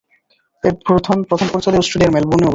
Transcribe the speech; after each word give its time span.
এর 0.63 0.73
প্রধান 0.87 1.17
কার্যালয় 1.29 1.81
অস্ট্রেলিয়ার 1.81 2.13
মেলবোর্নে 2.15 2.35
অবস্থিত। 2.37 2.49